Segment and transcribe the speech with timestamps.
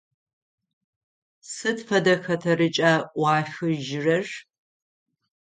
[1.51, 4.27] Сыд фэдэ хэтэрыкӏа ӏуахыжьырэр?